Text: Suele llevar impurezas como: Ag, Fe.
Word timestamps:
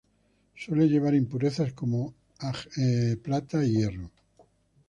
Suele 0.55 0.87
llevar 0.89 1.13
impurezas 1.13 1.73
como: 1.73 2.15
Ag, 2.39 2.55
Fe. 2.71 3.21